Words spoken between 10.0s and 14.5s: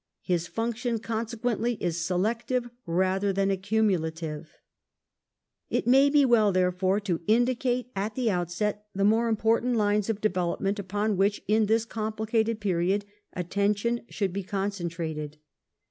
of development upon which in this complicated nine period attention should be